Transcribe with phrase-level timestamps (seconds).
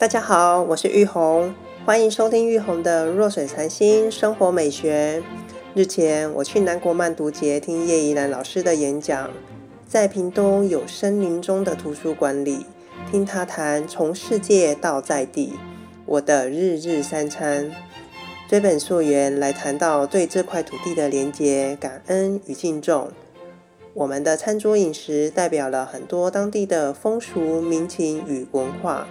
[0.00, 1.54] 大家好，我是玉红，
[1.84, 5.22] 欢迎收听玉红的弱水禅心生活美学。
[5.74, 9.30] 日前我去南国漫读节听叶怡兰老师的演讲，
[9.86, 12.64] 在屏东有森林中的图书馆里，
[13.10, 15.52] 听他谈从世界到在地，
[16.06, 17.70] 我的日日三餐，
[18.48, 23.10] 追本溯源来谈到对这块土地的连结、感恩与敬重。
[23.92, 29.06] 我们的餐桌饮食代表了很多当地的风俗民情与文化。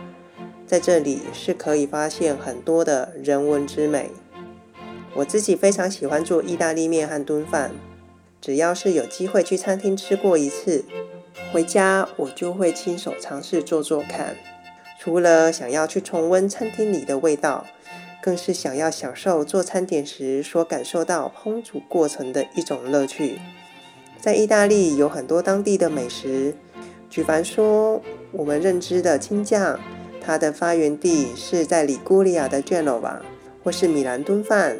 [0.69, 4.11] 在这里是可以发现很多的人文之美。
[5.15, 7.71] 我自己非常喜欢做意大利面和炖饭，
[8.39, 10.85] 只要是有机会去餐厅吃过一次，
[11.51, 14.35] 回家我就会亲手尝试做做看。
[14.99, 17.65] 除了想要去重温餐厅里的味道，
[18.21, 23.39] 更是想要享受做餐点时所感受到烹煮过程的一种乐趣。
[24.21, 26.53] 在意大利有很多当地的美食，
[27.09, 27.99] 举凡说
[28.31, 29.79] 我们认知的青酱。
[30.29, 33.17] 它的发源地是在里古利亚的 Genova，
[33.63, 34.77] 或是米兰炖饭，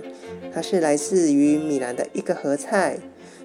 [0.54, 3.00] 它是来自于米兰的一个合菜。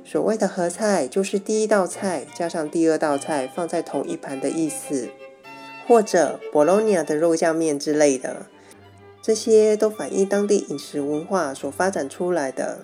[0.04, 5.08] 所谓的合菜，就是第一道菜加上第二道菜放在同一盘的意思。
[5.88, 8.48] 或者博洛尼亚的肉酱面之类的，
[9.22, 12.80] 这些都反映当地饮食文化所发展出来的。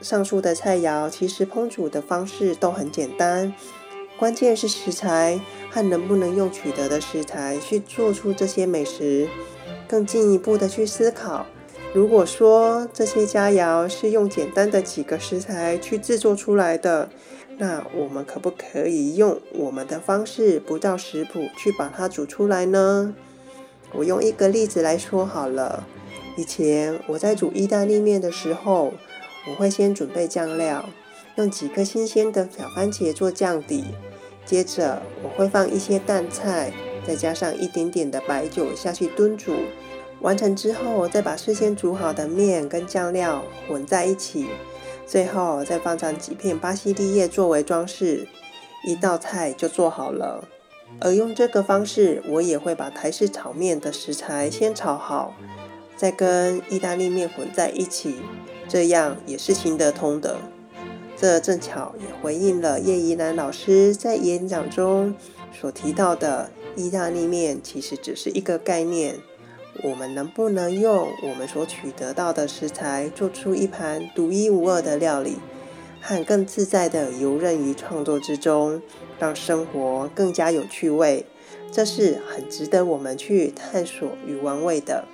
[0.00, 3.54] 上述的菜肴其实烹煮的方式都很简单。
[4.20, 5.40] 关键是食材
[5.70, 9.26] 和能不能用取得的食材去做出这些美食。
[9.88, 11.46] 更进一步的去思考，
[11.94, 17.08] 如果说这些佳肴是用简单的几个食材去制作出来的，
[17.56, 23.14] 那我们可不可以用我们的方式，不照食谱去把它煮出来呢？
[23.92, 25.86] 我用一个例子来说好了。
[26.36, 28.92] 以前我在煮意大利面的时候，
[29.48, 30.90] 我会先准备酱料，
[31.40, 33.84] 用几颗新鲜的小番茄做酱底。
[34.44, 36.72] 接着我会放一些淡菜，
[37.06, 39.54] 再加上一点点的白酒下去炖煮。
[40.20, 44.48] 完成之后，再把事先煮好的面跟酱料混在一起，
[45.06, 48.28] 最后再放上几片巴西利叶作为装饰，
[48.84, 50.44] 一道菜就做好了。
[51.00, 55.32] 而用这个方式，我也会把台式炒面的食材先炒好，
[55.96, 58.16] 再跟意大利面混在一起，
[58.68, 60.36] 这样也是行得通的。
[61.20, 65.14] 这正巧也回应了叶怡兰老师在演讲中
[65.52, 69.16] 所提到的，意大利面其实只是一个概念。
[69.84, 75.36] 我们能不能用我们所取得到的食材，做出一盘独一无二的料理，
[76.00, 78.80] 和更自在的游刃于创作之中，
[79.18, 81.26] 让生活更加有趣味？
[81.70, 85.04] 这是很值得我们去探索与玩味的。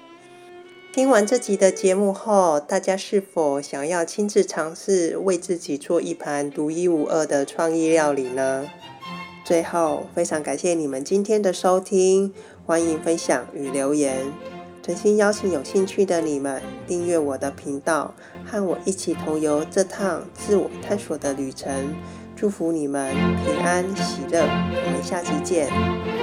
[0.97, 8.67] 听完这集的节目后，大家是否想要亲自尝试为自己做一盘独一无二的创意料理呢？
[9.45, 12.33] 最后，非常感谢你们今天的收听，
[12.65, 14.33] 欢迎分享与留言。
[14.83, 18.15] 诚心邀请有兴趣的你们订阅我的频道，
[18.47, 21.95] 和我一起同游这趟自我探索的旅程。
[22.35, 23.15] 祝福你们
[23.45, 26.16] 平安喜乐，我们下期见。